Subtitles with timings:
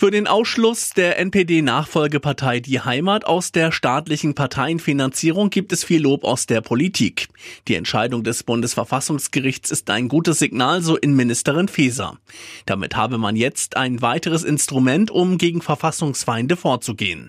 [0.00, 6.24] Für den Ausschluss der NPD-Nachfolgepartei Die Heimat aus der staatlichen Parteienfinanzierung gibt es viel Lob
[6.24, 7.28] aus der Politik.
[7.68, 12.16] Die Entscheidung des Bundesverfassungsgerichts ist ein gutes Signal, so Innenministerin Faeser.
[12.64, 17.28] Damit habe man jetzt ein weiteres Instrument, um gegen Verfassungsfeinde vorzugehen.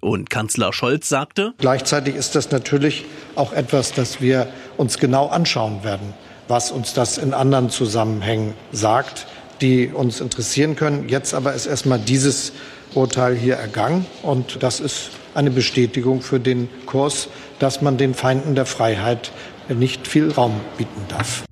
[0.00, 3.04] Und Kanzler Scholz sagte, Gleichzeitig ist das natürlich
[3.36, 6.14] auch etwas, das wir uns genau anschauen werden,
[6.48, 9.28] was uns das in anderen Zusammenhängen sagt
[9.60, 11.08] die uns interessieren können.
[11.08, 12.52] Jetzt aber ist erstmal dieses
[12.94, 18.54] Urteil hier ergangen und das ist eine Bestätigung für den Kurs, dass man den Feinden
[18.54, 19.30] der Freiheit
[19.68, 21.44] nicht viel Raum bieten darf.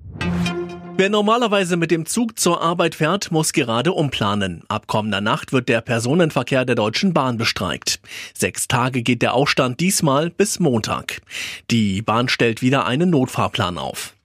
[0.99, 4.63] Wer normalerweise mit dem Zug zur Arbeit fährt, muss gerade umplanen.
[4.67, 7.99] Ab kommender Nacht wird der Personenverkehr der Deutschen Bahn bestreikt.
[8.33, 11.21] Sechs Tage geht der Ausstand diesmal bis Montag.
[11.69, 14.16] Die Bahn stellt wieder einen Notfahrplan auf.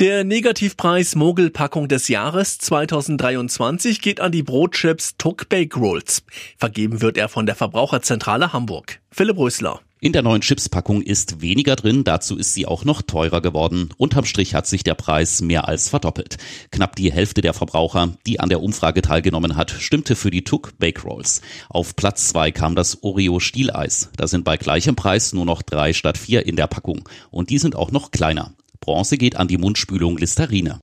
[0.00, 6.22] Der Negativpreis Mogelpackung des Jahres 2023 geht an die Brotchips Tuck Bake Rolls.
[6.56, 8.98] Vergeben wird er von der Verbraucherzentrale Hamburg.
[9.10, 9.80] Philipp Rösler.
[10.00, 13.90] In der neuen Chipspackung ist weniger drin, dazu ist sie auch noch teurer geworden.
[13.98, 16.38] Unterm Strich hat sich der Preis mehr als verdoppelt.
[16.70, 20.78] Knapp die Hälfte der Verbraucher, die an der Umfrage teilgenommen hat, stimmte für die Tuck
[20.78, 21.42] Bake Rolls.
[21.68, 24.08] Auf Platz zwei kam das Oreo Stieleis.
[24.16, 27.06] Da sind bei gleichem Preis nur noch drei statt vier in der Packung.
[27.30, 28.54] Und die sind auch noch kleiner.
[28.80, 30.80] Bronze geht an die Mundspülung Listerine.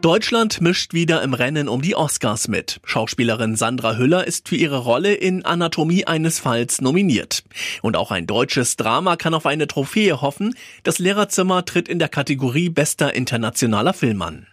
[0.00, 2.80] Deutschland mischt wieder im Rennen um die Oscars mit.
[2.84, 7.42] Schauspielerin Sandra Hüller ist für ihre Rolle in Anatomie eines Falls nominiert.
[7.82, 10.54] Und auch ein deutsches Drama kann auf eine Trophäe hoffen.
[10.84, 14.46] Das Lehrerzimmer tritt in der Kategorie bester internationaler Film an.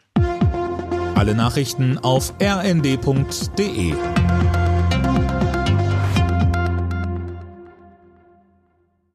[1.15, 3.93] Alle Nachrichten auf rnd.de